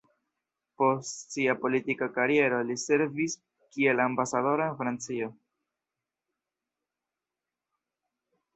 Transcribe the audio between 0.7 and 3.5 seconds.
Post sia politika kariero li servis